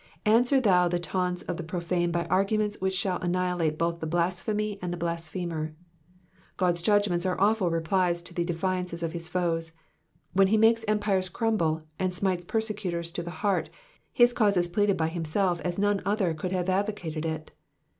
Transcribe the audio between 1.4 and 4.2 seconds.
of the Crofane by arguments which shall annihilate both the